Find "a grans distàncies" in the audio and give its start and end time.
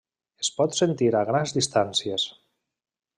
1.19-2.25